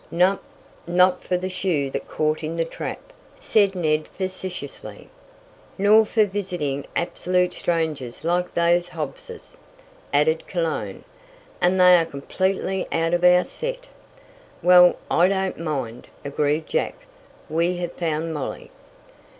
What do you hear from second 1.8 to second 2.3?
that